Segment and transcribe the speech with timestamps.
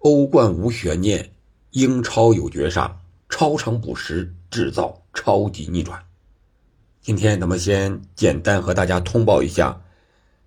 [0.00, 1.30] 欧冠无悬念，
[1.72, 6.02] 英超有绝杀，超长补时制造超级逆转。
[7.02, 9.78] 今天咱们先简单和大家通报一下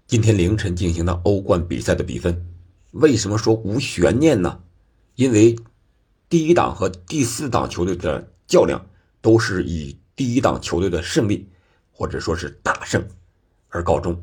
[0.08, 2.48] 今天凌晨进行的欧冠比赛的比分。
[2.94, 4.60] 为什么说无悬念呢？
[5.14, 5.56] 因为
[6.28, 8.84] 第一档和第四档球队的较量
[9.22, 11.48] 都是以第一档球队的胜利
[11.92, 13.08] 或者说是大胜
[13.70, 14.20] 而告终，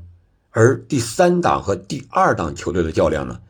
[0.50, 3.40] 而第三档和第二档球队的较量呢，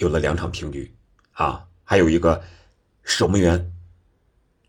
[0.00, 0.92] 有了两场平局，
[1.32, 2.42] 啊，还有一个
[3.02, 3.72] 守门员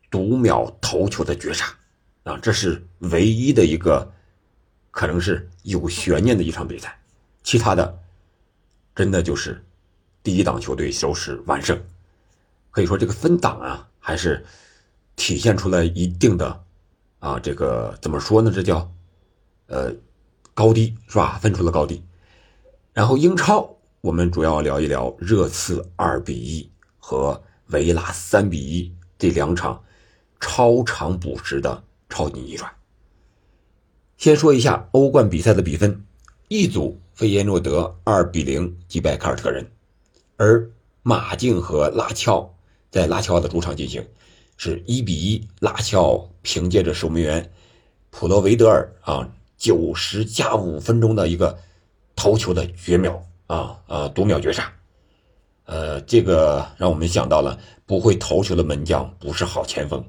[0.09, 1.65] 读秒头球的绝杀，
[2.23, 4.11] 啊，这是唯一的一个
[4.91, 6.99] 可能是有悬念的一场比赛，
[7.43, 7.99] 其他的
[8.93, 9.63] 真的就是
[10.21, 11.81] 第一档球队收拾完胜，
[12.69, 14.45] 可以说这个分档啊，还是
[15.15, 16.63] 体现出了一定的。
[17.19, 18.51] 啊，这个怎么说呢？
[18.51, 18.91] 这叫，
[19.67, 19.93] 呃，
[20.55, 21.37] 高低是吧？
[21.37, 22.03] 分出了高低。
[22.93, 29.83] 然后英超，我们主要聊一聊热刺二比一和维拉三比一这两场
[30.39, 32.71] 超长补时的超级逆转。
[34.17, 36.03] 先说一下欧冠比赛的比分：
[36.47, 39.69] 一组费耶诺德二比零击败凯尔特人，
[40.35, 40.67] 而
[41.03, 42.55] 马竞和拉乔
[42.89, 44.03] 在拉乔的主场进行。
[44.57, 47.51] 是一比一，拉乔凭借着守门员
[48.09, 51.59] 普罗维德尔啊九十加五分钟的一个
[52.15, 54.71] 头球的绝秒啊啊读秒绝杀，
[55.65, 60.01] 呃，这个让我们想到了不会投球的门将不是好前锋，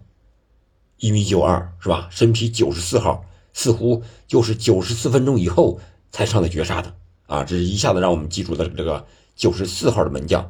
[0.98, 2.06] 一米九二是吧？
[2.08, 5.80] 身披九十四号，似乎就是九十四分钟以后
[6.12, 6.94] 才上的绝杀的
[7.26, 7.42] 啊！
[7.42, 10.48] 这是一下子让我们记住的这个九十四号的门将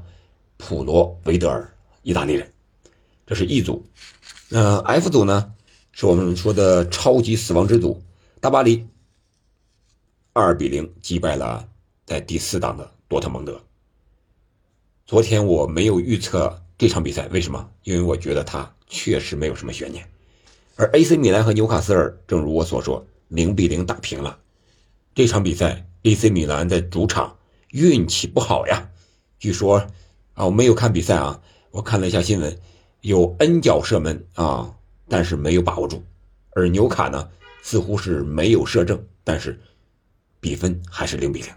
[0.59, 2.53] 普罗维德尔，意大利人。
[3.25, 3.83] 这是 E 组，
[4.51, 5.51] 呃，F 组呢，
[5.93, 8.03] 是我们说的超级死亡之组，
[8.39, 8.87] 大巴黎
[10.35, 11.67] 二比零击败了
[12.05, 13.61] 在第四档的多特蒙德。
[15.05, 17.71] 昨天我没有预测这场比赛，为什么？
[17.83, 20.09] 因为我觉得它确实没有什么悬念。
[20.77, 24.39] 而 AC 米兰和纽卡斯尔，正如我所说，零比零打平了。
[25.15, 27.37] 这场比赛，AC 米兰在主场
[27.71, 28.91] 运气不好呀。
[29.39, 29.87] 据说
[30.35, 32.59] 啊，我没有看比赛啊，我看了一下新闻。
[33.03, 34.75] 有 N 脚射门啊，
[35.09, 36.03] 但是没有把握住，
[36.51, 37.29] 而纽卡呢
[37.61, 39.61] 似乎是没有射正，但是
[40.39, 41.53] 比分还是零比零，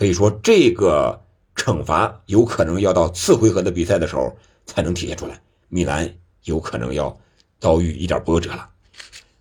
[0.00, 1.20] 可以说这个
[1.54, 4.34] 惩罚有可能要到次回合的比赛的时候
[4.64, 5.38] 才能体现出来，
[5.68, 6.10] 米兰
[6.44, 7.14] 有可能要
[7.58, 8.66] 遭遇一点波折了。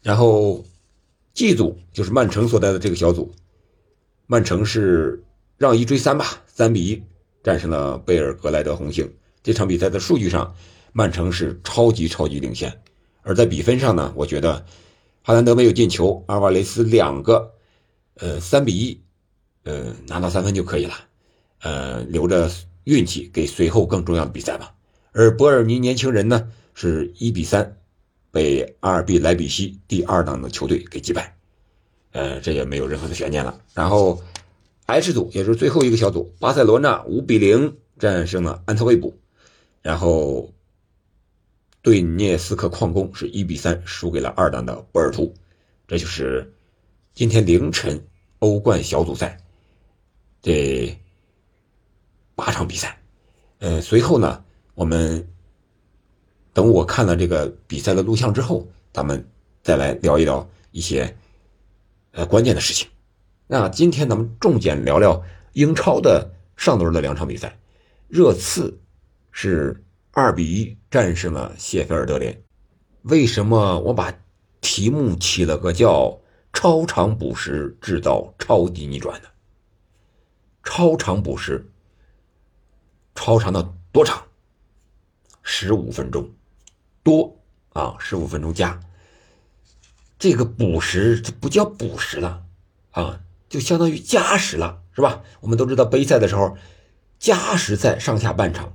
[0.01, 0.65] 然后
[1.33, 3.33] G 组就是曼城所在的这个小组，
[4.27, 5.23] 曼城是
[5.57, 7.01] 让一追三吧，三比一
[7.41, 9.09] 战胜了贝尔格莱德红星。
[9.41, 10.53] 这场比赛的数据上。
[10.91, 12.81] 曼城是超级超级领先，
[13.21, 14.65] 而在比分上呢，我觉得
[15.21, 17.53] 哈兰德没有进球，阿瓦雷斯两个，
[18.15, 18.99] 呃，三比一，
[19.63, 20.93] 呃，拿到三分就可以了，
[21.61, 22.49] 呃，留着
[22.83, 24.73] 运气给随后更重要的比赛吧。
[25.11, 27.77] 而博尔尼年轻人呢，是一比三
[28.31, 31.35] 被阿尔比莱比锡第二档的球队给击败，
[32.11, 33.61] 呃，这也没有任何的悬念了。
[33.73, 34.21] 然后
[34.85, 39.17] H 组也是最后一个小组，巴塞罗那五比零战胜了安特卫普，
[39.81, 40.53] 然后。
[41.81, 45.33] 对涅斯克矿工是一比三输给了二档的波尔图，
[45.87, 46.53] 这就是
[47.13, 48.05] 今天凌晨
[48.39, 49.39] 欧冠小组赛
[50.41, 50.97] 这
[52.35, 52.97] 八场比赛。
[53.59, 54.43] 呃，随后呢，
[54.75, 55.27] 我们
[56.53, 59.27] 等我看了这个比赛的录像之后，咱们
[59.61, 61.15] 再来聊一聊一些
[62.11, 62.87] 呃关键的事情。
[63.47, 65.21] 那今天咱们重点聊聊
[65.53, 67.57] 英超的上轮的两场比赛，
[68.07, 68.79] 热刺
[69.31, 69.83] 是。
[70.11, 72.43] 二比一战胜了谢菲尔德联。
[73.03, 74.11] 为什么我把
[74.59, 76.19] 题目起了个叫
[76.51, 79.28] “超长补时制造超级逆转”呢？
[80.69, 81.67] 超长补时，
[83.15, 84.23] 超长的多长？
[85.41, 86.29] 十五分钟，
[87.01, 87.35] 多
[87.73, 87.95] 啊！
[87.97, 88.79] 十五分钟加
[90.19, 92.43] 这个补时，这不叫补时了
[92.91, 93.19] 啊，
[93.49, 95.23] 就相当于加时了，是吧？
[95.39, 96.55] 我们都知道杯赛的时候，
[97.17, 98.71] 加时赛上下半场。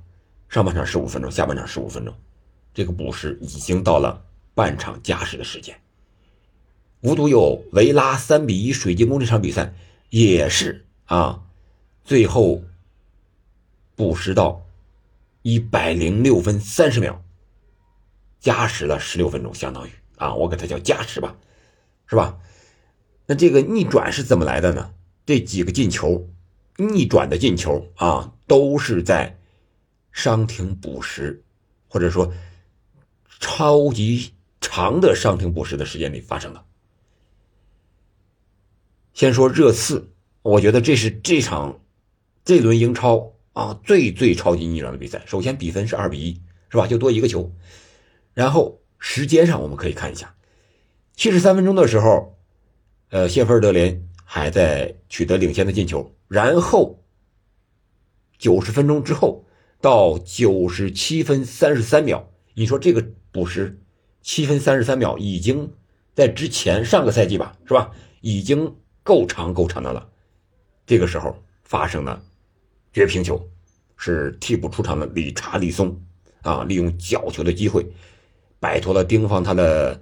[0.49, 2.13] 上半场十五分钟，下半场十五分钟，
[2.75, 5.81] 这个补时已经到了半场加时的时间。
[7.03, 9.73] 无独有维拉三比一水晶宫这场比赛
[10.11, 11.43] 也是啊，
[12.05, 12.63] 最后
[13.97, 14.65] 补时到
[15.43, 17.23] 一百零六分三十秒，
[18.39, 21.37] 加时了十六分钟，相当于啊，我给它叫加时吧，
[22.07, 22.39] 是吧？
[23.27, 24.95] 那这个逆转是怎么来的呢？
[25.27, 26.29] 这几个进球，
[26.77, 29.39] 逆转的进球啊，都是在。
[30.17, 31.43] 伤停补时，
[31.89, 32.33] 或者说
[33.41, 36.65] 超级长的伤停补时的时间里发生的。
[39.13, 40.13] 先说热刺，
[40.43, 41.81] 我觉得这是这场
[42.45, 45.23] 这轮英超啊，最最超级逆转的比赛。
[45.25, 46.87] 首先比分是二比一，是吧？
[46.87, 47.51] 就多一个球。
[48.35, 50.35] 然后时间上我们可以看一下，
[51.17, 52.37] 七十三分钟的时候，
[53.11, 56.15] 呃，谢菲尔德联还在取得领先的进球。
[56.29, 57.03] 然后
[58.37, 59.47] 九十分钟之后
[59.81, 63.81] 到九十七分三十三秒，你说这个补时
[64.21, 65.73] 七分三十三秒已经
[66.15, 67.93] 在之前上个赛季吧，是吧？
[68.21, 70.11] 已经够长够长的了。
[70.87, 72.23] 这个时候发生了
[72.95, 73.47] 绝平球，
[73.99, 76.01] 是替补出场的理查利松
[76.41, 77.87] 啊，利用角球的机会。
[78.61, 80.01] 摆脱了盯防他的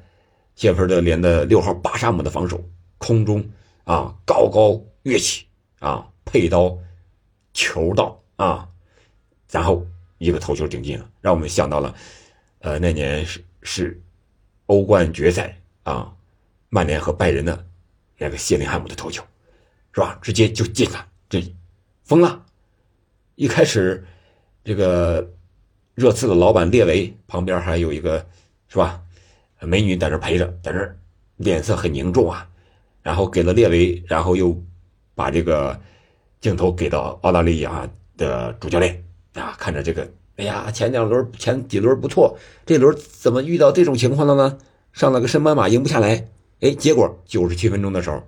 [0.55, 2.63] 谢菲尔德联的六号巴沙姆的防守，
[2.99, 3.45] 空中
[3.83, 5.47] 啊高高跃起
[5.81, 6.79] 啊佩刀
[7.53, 8.69] 球到啊，
[9.51, 9.85] 然后
[10.19, 11.93] 一个头球顶进了，让我们想到了
[12.61, 14.01] 呃那年是是
[14.67, 16.15] 欧冠决赛啊
[16.69, 17.67] 曼联和拜仁的
[18.17, 19.25] 那个谢林汉姆的头球，
[19.93, 20.17] 是吧？
[20.23, 21.43] 直接就进了，这
[22.05, 22.47] 疯了！
[23.35, 24.05] 一开始
[24.65, 25.31] 这个
[25.95, 28.27] 热刺的老板列维旁边还有一个。
[28.73, 29.03] 是吧？
[29.61, 30.97] 美女在这陪着，在这
[31.37, 32.49] 脸色很凝重啊。
[33.03, 34.59] 然后给了列维，然后又
[35.15, 35.79] 把这个
[36.41, 37.87] 镜头给到澳大利亚
[38.17, 39.05] 的主教练
[39.35, 44.57] 啊，看着这个，哎呀，前两轮前几轮不错，这轮怎么遇到这种情况了呢？
[44.95, 46.29] 上了个深斑马，赢不下来。
[46.61, 48.27] 哎，结果九十七分钟的时候，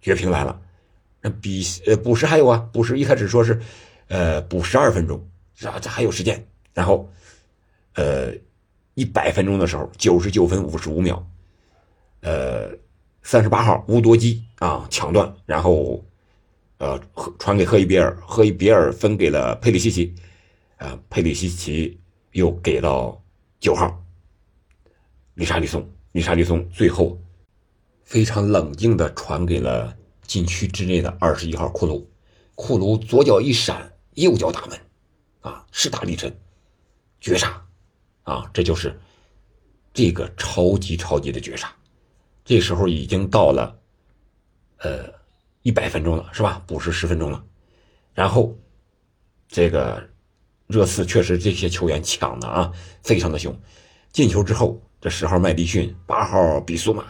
[0.00, 0.58] 绝平来了。
[1.20, 3.60] 那比呃补时还有啊，补时一开始说是，
[4.12, 5.18] 呃补十二分钟，
[5.54, 5.78] 是吧？
[5.80, 6.46] 这还有时间。
[6.74, 7.10] 然后，
[7.94, 8.34] 呃。
[8.94, 11.26] 一百分钟的时候，九十九分五十五秒，
[12.20, 12.70] 呃，
[13.22, 16.04] 三十八号乌多基啊抢断，然后，
[16.76, 17.00] 呃，
[17.38, 20.14] 传给赫伊比尔，赫伊比尔分给了佩里西奇，
[20.76, 21.98] 啊，佩里西奇
[22.32, 23.18] 又给到
[23.60, 23.98] 九号，
[25.36, 27.18] 理查利松，理查利松最后
[28.04, 32.06] 非常冷静的传给了禁区之内的二十一号库卢，
[32.54, 34.78] 库卢左脚一闪，右脚打门，
[35.40, 36.34] 啊，势大力沉，
[37.20, 37.62] 绝杀。
[38.24, 38.96] 啊，这就是
[39.92, 41.72] 这个超级超级的绝杀。
[42.44, 43.76] 这时候已经到了
[44.78, 45.12] 呃
[45.62, 46.62] 一百分钟了，是吧？
[46.66, 47.44] 补时十分钟了。
[48.14, 48.56] 然后
[49.48, 50.08] 这个
[50.66, 52.72] 热刺确实这些球员抢的啊，
[53.02, 53.58] 非常的凶。
[54.12, 57.06] 进球之后，这十号麦迪逊、八号比苏马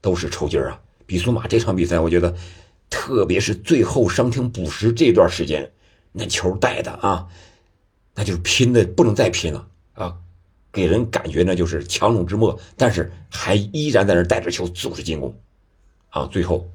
[0.00, 0.80] 都是抽筋儿啊。
[1.04, 2.34] 比苏马这场比赛，我觉得
[2.88, 5.70] 特别是最后伤停补时这段时间，
[6.16, 7.26] 那球带的啊，
[8.14, 10.16] 那就是拼的不能再拼了啊。
[10.70, 15.36] 给人感觉呢，就是强弩之末，但是还依然在那带着球组织进攻，
[16.10, 16.68] 啊，最后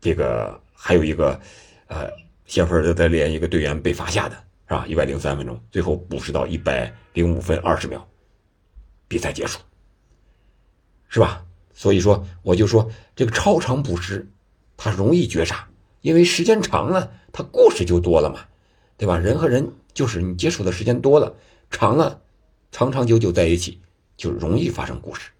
[0.00, 1.40] 这个还有一个，
[1.88, 2.08] 呃，
[2.44, 4.36] 谢菲尔德的连一个队员被罚下的
[4.68, 4.86] 是吧？
[4.86, 8.08] 一百零三分钟，最后补时到一百零五分二十秒，
[9.08, 9.58] 比赛结束，
[11.08, 11.44] 是吧？
[11.74, 14.28] 所以说，我就说这个超长补时，
[14.76, 15.68] 它容易绝杀，
[16.02, 18.40] 因为时间长了，他故事就多了嘛，
[18.98, 19.16] 对吧？
[19.16, 21.34] 人和人就是你接触的时间多了。
[21.70, 22.20] 长了，
[22.70, 23.80] 长长久久在一起，
[24.16, 25.30] 就容易发生故事。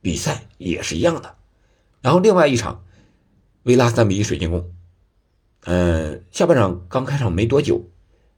[0.00, 1.36] 比赛也是一样的。
[2.00, 2.84] 然后另外一场，
[3.62, 4.72] 维拉三比一水晶宫。
[5.64, 7.84] 嗯，下半场刚开场没多久，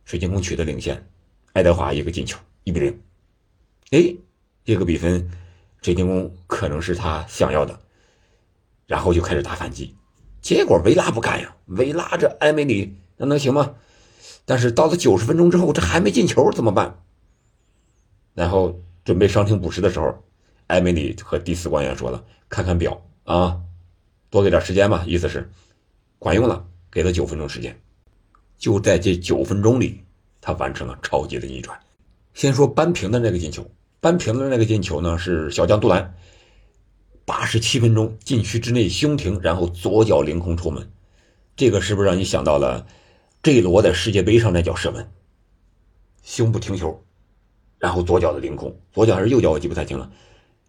[0.05, 1.09] 水晶宫取得领先，
[1.53, 3.01] 爱德华一个进球，一比零。
[3.91, 4.17] 哎，
[4.65, 5.31] 这个比分，
[5.83, 7.79] 水晶宫可能是他想要的，
[8.87, 9.95] 然后就开始打反击。
[10.41, 13.75] 结果维拉不干呀，维拉这埃梅里那能行吗？
[14.45, 16.99] 但是到了九十分钟之后，这还没进球怎么办？
[18.35, 20.25] 然后准备伤停补时的时候，
[20.69, 23.61] 埃梅里和第四官员说了：“看看表啊，
[24.31, 25.51] 多给点时间吧。”意思是
[26.19, 27.79] 管用了，给了九分钟时间。
[28.57, 30.05] 就在这九分钟里，
[30.41, 31.79] 他完成了超级的逆转。
[32.35, 33.69] 先说扳平的那个进球，
[34.01, 36.15] 扳平的那个进球呢是小将杜兰，
[37.25, 40.91] 八十七分钟禁区之内胸停，然后左脚凌空抽门。
[41.57, 42.87] 这个是不是让你想到了
[43.43, 45.11] J 罗在世界杯上那脚射门，
[46.23, 47.05] 胸部停球？
[47.79, 50.11] 然后左脚的凌空，左脚还是右脚我记不太清了，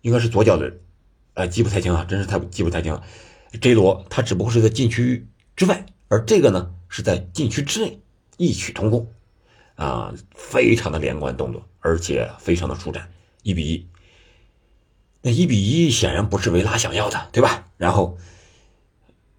[0.01, 0.73] 应该是左脚的，
[1.33, 3.03] 呃，记不太清啊，真是太记不太清了。
[3.59, 7.99] J 罗他只不过是在禁区之外，而这个呢是在禁区之内
[8.37, 9.11] 异曲同工，
[9.75, 13.11] 啊，非常的连贯动作，而且非常的舒展，
[13.43, 13.87] 一比一。
[15.21, 17.65] 那一比一显然不是维拉想要的，对吧？
[17.77, 18.17] 然后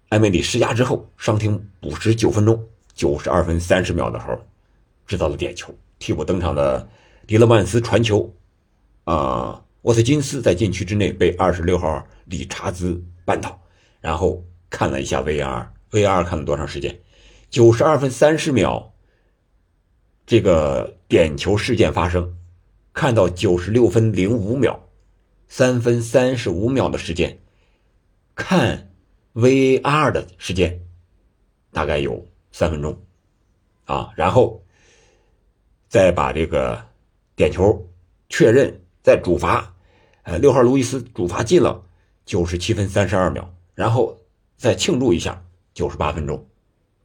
[0.09, 2.63] 埃梅里施压之后，伤停补时九分钟，
[2.93, 4.39] 九十二分三十秒的时候
[5.05, 6.87] 制造了点球，替补登场的。
[7.25, 8.35] 迪勒曼斯传球，
[9.05, 13.57] 啊，沃特金斯在禁区之内被二十六号理查兹绊倒，
[14.01, 16.99] 然后看了一下 VR，VR 看了多长时间？
[17.49, 18.91] 九十二分三十秒，
[20.25, 22.35] 这个点球事件发生，
[22.91, 24.77] 看到九十六分零五秒，
[25.55, 27.37] 三分三十五秒的时间，
[28.33, 28.91] 看
[29.35, 30.81] VR 的时间。
[31.71, 32.99] 大概有三分钟，
[33.85, 34.63] 啊，然后
[35.87, 36.83] 再把这个
[37.35, 37.87] 点球
[38.29, 39.75] 确认，再主罚，
[40.23, 41.85] 呃，六号路易斯主罚进了
[42.25, 44.17] 九十七分三十二秒，然后
[44.57, 45.45] 再庆祝一下
[45.75, 46.47] 九十八分钟，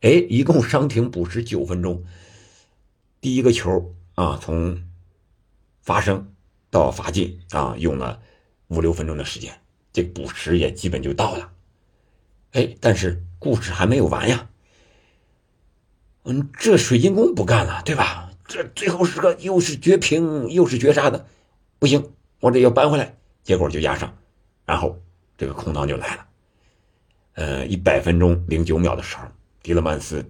[0.01, 2.03] 哎，一共伤停补时九分钟，
[3.21, 4.89] 第一个球啊，从
[5.83, 6.35] 发生
[6.71, 8.23] 到罚进啊，用了
[8.69, 9.61] 五六分钟的时间，
[9.93, 11.53] 这补时也基本就到了，
[12.53, 14.49] 哎，但是故事还没有完呀。
[16.25, 18.31] 嗯，这水晶宫不干了，对吧？
[18.47, 21.27] 这最后时刻又是绝平又是绝杀的，
[21.79, 23.15] 不行，我得要扳回来。
[23.43, 24.15] 结果就压上，
[24.67, 24.99] 然后
[25.37, 26.27] 这个空档就来了。
[27.35, 29.25] 呃，一百分钟零九秒的时候，
[29.63, 30.25] 迪勒曼斯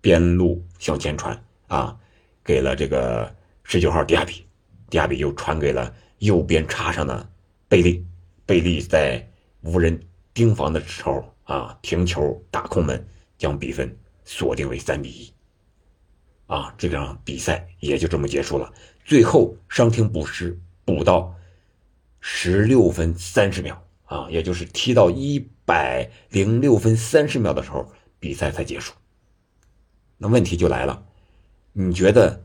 [0.00, 1.96] 边路向前传啊，
[2.42, 4.44] 给了这个十九号迪亚比，
[4.88, 7.28] 迪亚比又传给了右边插上的
[7.68, 8.06] 贝利，
[8.44, 9.28] 贝利在
[9.62, 10.00] 无人
[10.32, 13.04] 盯防的时候啊，停球打空门，
[13.36, 15.32] 将比分锁定为三比一。
[16.46, 18.72] 啊，这场比赛也就这么结束了。
[19.04, 21.34] 最后伤停补时补到
[22.20, 28.94] 十六分三十秒啊，也就是踢到一百零六分三十秒的时候，比赛才结束。
[30.18, 31.04] 那问题就来了，
[31.72, 32.44] 你觉得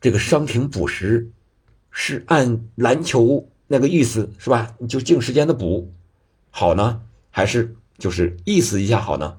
[0.00, 1.30] 这个伤停补时
[1.92, 4.76] 是按篮球那个意思是吧？
[4.78, 5.90] 你就净时间的补
[6.50, 7.00] 好呢，
[7.30, 9.38] 还是就是意思一下好呢？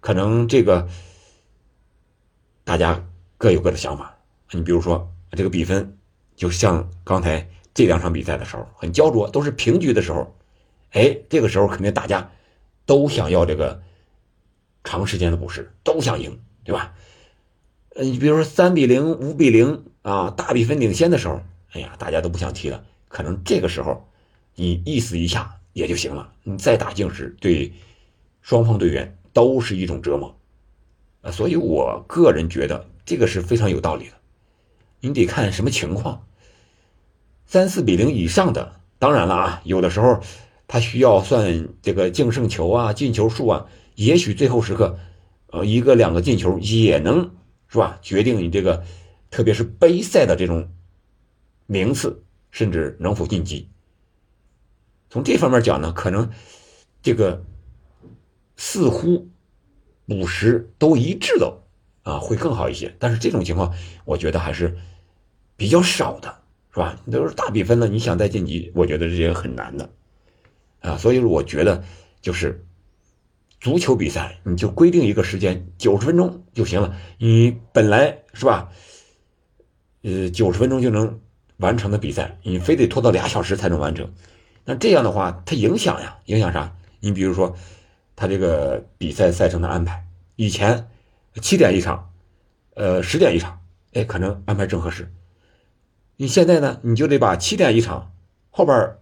[0.00, 0.88] 可能这个。
[2.64, 3.04] 大家
[3.38, 4.16] 各有各的想法。
[4.52, 5.98] 你比如说，这个比分
[6.36, 10.32] 就像刚才这两场比赛的时候，很焦灼，都是平局的时候，
[10.92, 12.30] 哎，这个时候肯定大家
[12.86, 13.82] 都想要这个
[14.84, 16.94] 长时间的补时，都想赢，对吧？
[17.96, 21.42] 呃，你比如说三比零、五比零啊，大比分领先的时候，
[21.72, 22.84] 哎呀，大家都不想踢了。
[23.12, 24.08] 可能这个时候
[24.54, 26.32] 你意思一下也就行了。
[26.42, 27.70] 你再打净时，对
[28.40, 30.34] 双方队员都是一种折磨。
[31.20, 34.12] 啊，所以我个人觉得这个是非常有道理的。
[35.00, 36.26] 你得看什么情况，
[37.44, 40.18] 三四比零以上的，当然了啊，有的时候
[40.66, 44.98] 他需要算这个净胜球啊、进球数啊，也许最后时刻，
[45.48, 47.30] 呃，一个两个进球也能
[47.68, 48.82] 是吧，决定你这个，
[49.30, 50.70] 特别是杯赛的这种
[51.66, 53.68] 名次，甚至能否晋级。
[55.10, 56.30] 从这方面讲呢，可能
[57.02, 57.44] 这个
[58.56, 59.28] 似乎。
[60.08, 61.62] 五十都一致的
[62.02, 62.94] 啊，会更好一些。
[62.98, 63.72] 但是这种情况，
[64.04, 64.76] 我觉得还是
[65.56, 66.42] 比较少的，
[66.74, 67.00] 是吧？
[67.10, 69.88] 都是大比分了，你想再晋级，我觉得这也很难的
[70.80, 70.98] 啊。
[70.98, 71.82] 所以我觉得，
[72.20, 72.66] 就是
[73.60, 76.94] 足球比赛，你就规定一个时间，九十分钟就行了。
[77.18, 78.70] 你本来是吧，
[80.02, 81.20] 呃，九十分钟就能
[81.62, 84.12] 完成的比赛，你非得拖到俩小时才能完成，
[84.66, 86.76] 那这样的话，它影响呀，影响啥？
[87.00, 87.56] 你比如说。
[88.14, 90.86] 他这个比赛赛程的安排，以前
[91.40, 92.12] 七点一场，
[92.74, 93.60] 呃十点一场，
[93.94, 95.10] 哎，可能安排正合适。
[96.18, 98.12] 你现在呢，你就得把七点一场，
[98.50, 98.96] 后边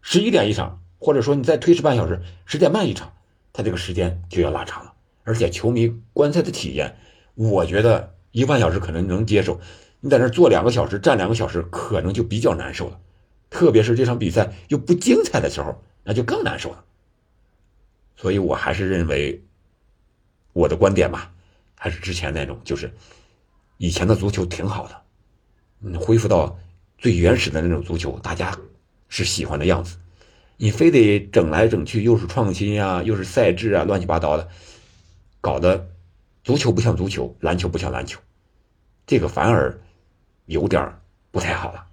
[0.00, 3.12] 十一点一场，或者说你再推迟半小时，十点半一场，
[3.52, 4.94] 他这个时间就要拉长了。
[5.22, 6.96] 而且球迷观赛的体验，
[7.34, 9.60] 我觉得一个半小时可能能接受，
[10.04, 13.00] 你在那坐两个小时，站两个小时，可能就比较难受了。
[13.48, 16.84] 特别是这场比赛又不精彩的时候，那就更难受了。
[18.14, 19.42] 所以我还是认为，
[20.52, 21.32] 我的观点吧，
[21.74, 22.92] 还是之前那种，就是
[23.78, 25.02] 以前的足球挺好的，
[25.80, 26.54] 嗯，恢复到
[26.98, 28.54] 最原始的那种足球，大家
[29.08, 29.96] 是喜欢的样子。
[30.58, 34.46] 你非得整来整去，又是创新呀，又是赛制啊，乱七八糟的，
[35.40, 35.88] 搞得
[36.42, 38.20] 足球不像足球，篮球不像篮球，
[39.06, 39.80] 这个反而
[40.46, 41.86] 有点不太好了。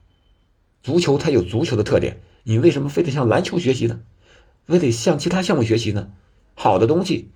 [0.84, 4.02] 足球它有足球的特点，你为什么非得向篮球学习呢？
[4.66, 6.12] 非得向其他项目学习呢？
[6.56, 7.30] 好的东西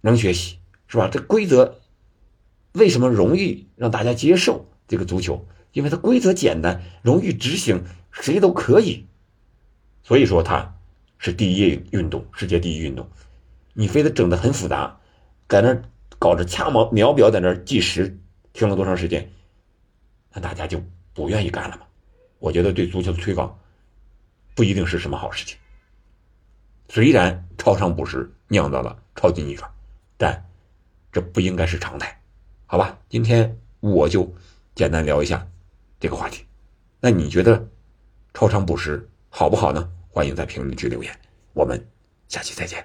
[0.00, 1.08] 能学习是吧？
[1.08, 1.80] 这规则
[2.72, 4.66] 为什么容易让大家接受？
[4.88, 9.06] 这个足球，因为它规则简单，容易执行，谁都可以。
[10.02, 10.74] 所以说它
[11.18, 13.08] 是第一运动，世界第一运动。
[13.72, 14.98] 你非得整的很复杂，
[15.48, 15.80] 在那
[16.18, 18.18] 搞着掐毛秒表，在那计时，
[18.52, 19.30] 停了多长时间，
[20.32, 20.82] 那大家就
[21.12, 21.86] 不愿意干了嘛。
[22.38, 23.58] 我觉得对足球的推广
[24.54, 25.58] 不一定是什么好事情。
[26.88, 29.70] 虽然超长补时酿造了超级逆转，
[30.16, 30.44] 但
[31.12, 32.20] 这不应该是常态，
[32.66, 32.98] 好吧？
[33.08, 34.32] 今天我就
[34.74, 35.46] 简单聊一下
[35.98, 36.44] 这个话题。
[37.00, 37.68] 那你觉得
[38.34, 39.90] 超长补时好不好呢？
[40.08, 41.16] 欢迎在评论区留言。
[41.52, 41.80] 我们
[42.28, 42.84] 下期再见。